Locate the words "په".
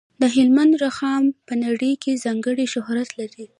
1.47-1.53